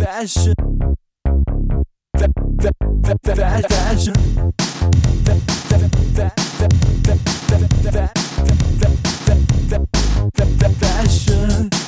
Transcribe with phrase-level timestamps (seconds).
[0.00, 0.54] Fashion.
[2.16, 3.64] Fashion.
[3.68, 4.50] Fashion.
[11.10, 11.79] Western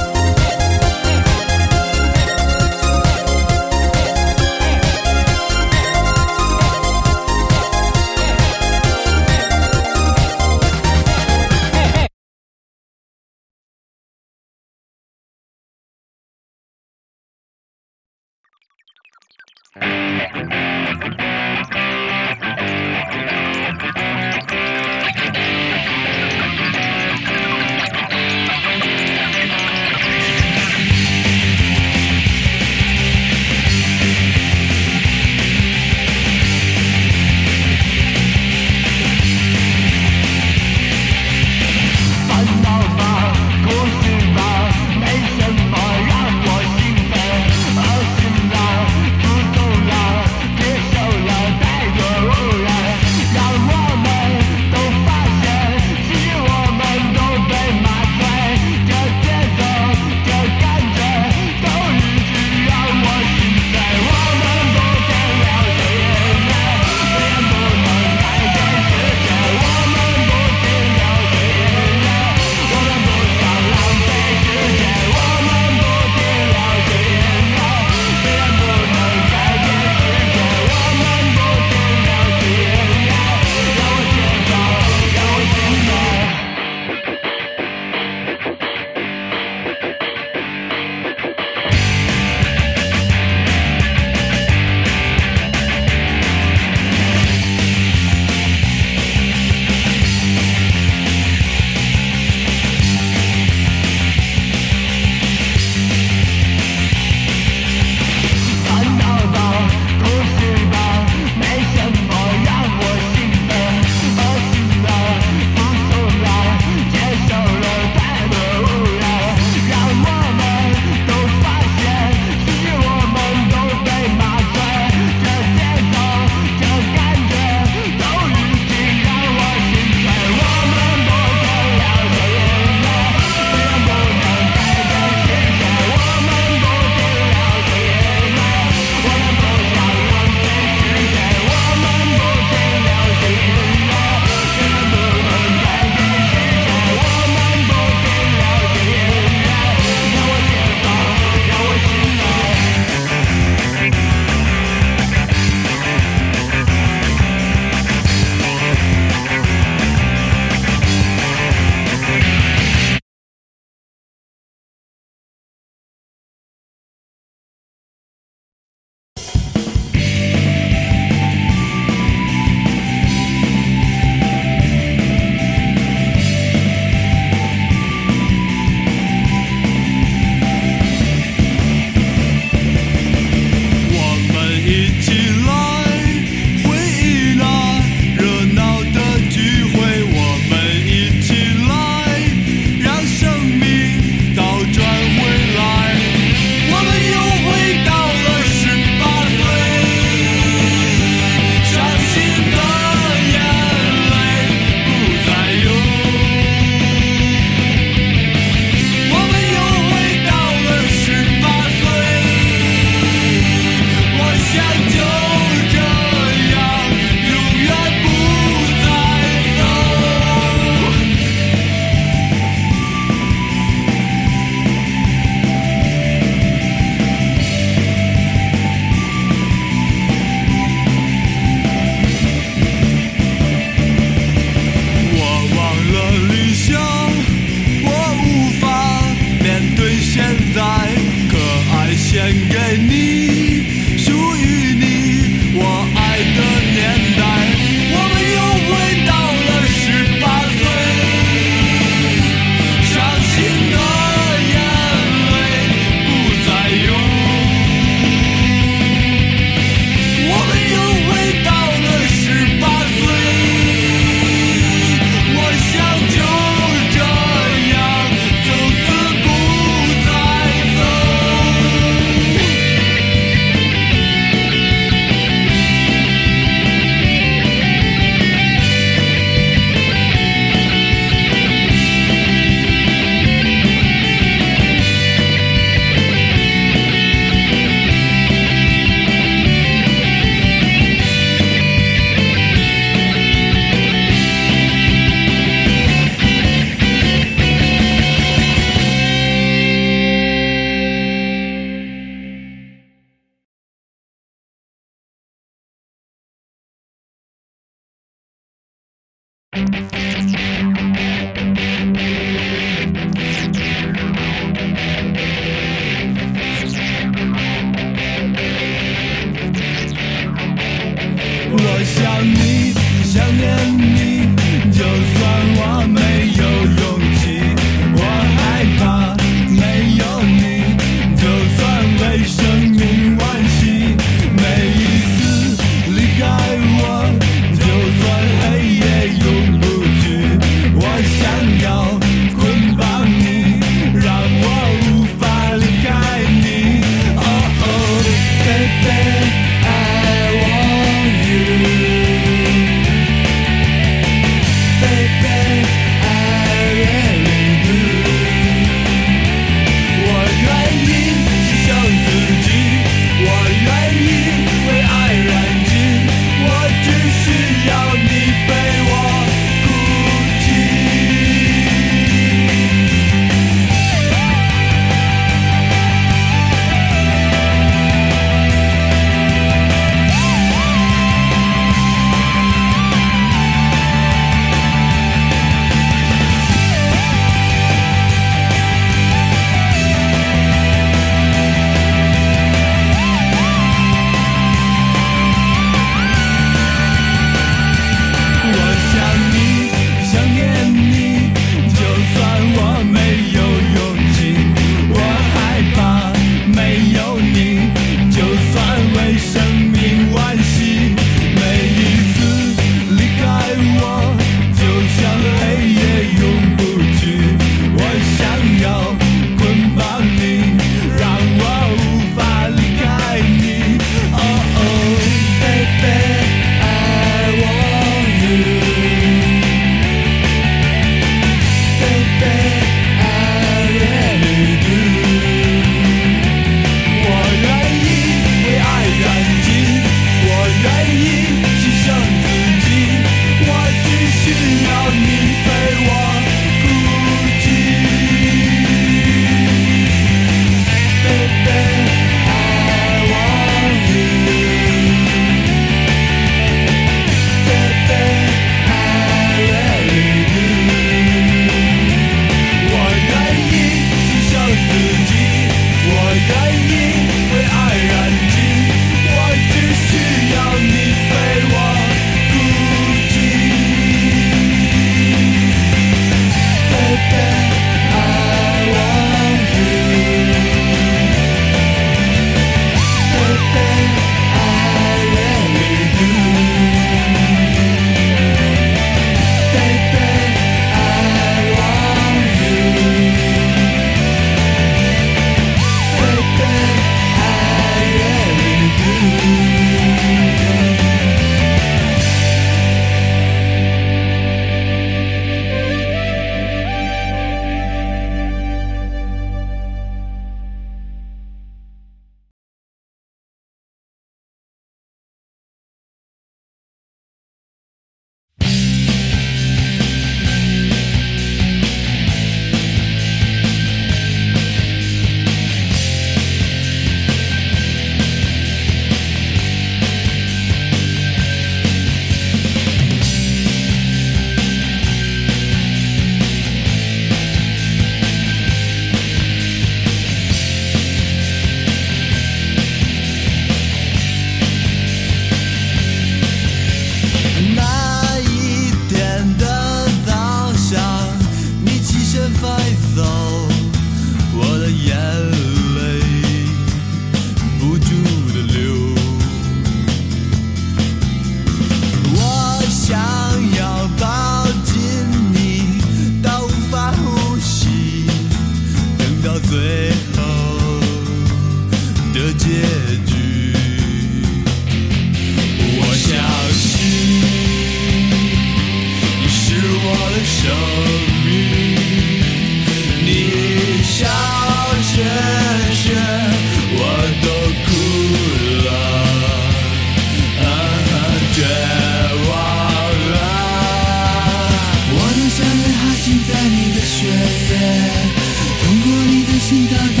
[599.51, 600.00] 听到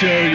[0.00, 0.29] shows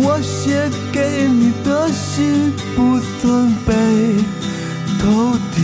[0.00, 3.72] 我写给你的信不曾被
[5.00, 5.58] 投递。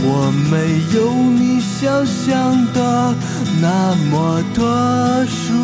[0.00, 3.14] 我没有你想象的
[3.60, 5.54] 那么特殊，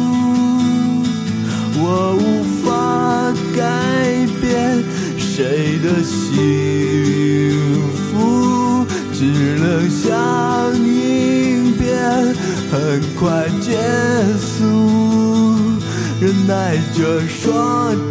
[1.77, 4.83] 我无法改变
[5.17, 6.35] 谁的幸
[8.11, 9.23] 福，只
[9.57, 12.35] 能像影片，
[12.73, 13.79] 很快结
[14.59, 15.54] 束。
[16.21, 17.53] 忍耐着说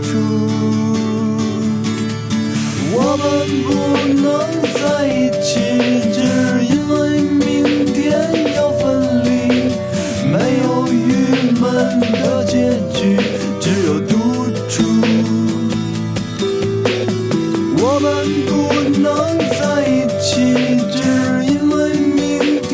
[0.04, 0.20] 出，
[2.92, 3.24] 我们
[3.64, 3.72] 不
[4.22, 4.24] 能
[4.74, 5.52] 在一起，
[6.12, 6.16] 只
[6.66, 8.84] 因为明天要分
[9.24, 9.28] 离，
[10.30, 11.64] 没有郁闷
[12.02, 12.54] 的结
[12.94, 13.18] 局，
[13.60, 14.12] 只有独
[14.70, 14.84] 处。
[17.80, 18.12] 我们
[18.46, 18.52] 不
[19.00, 19.08] 能
[19.50, 19.92] 在一
[20.22, 20.54] 起，
[20.92, 20.96] 只
[21.46, 22.72] 因为明天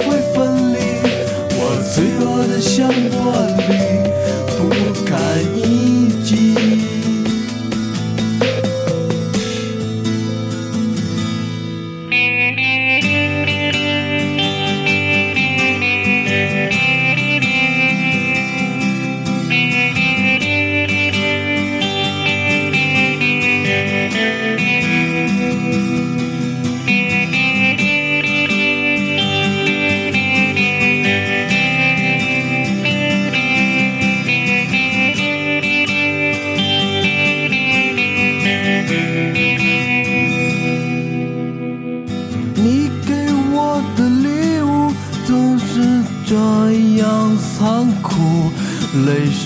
[0.00, 0.36] 会分
[0.74, 0.76] 离，
[1.54, 1.60] 我
[1.94, 3.12] 脆弱的像玻
[3.70, 3.91] 璃。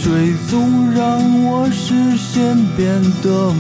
[0.07, 3.53] 水总让我视线变得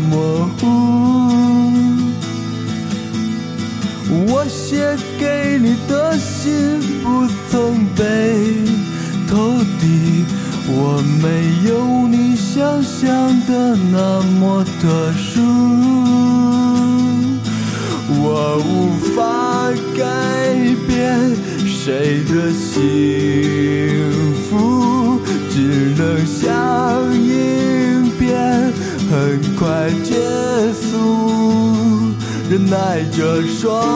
[33.66, 33.95] chora.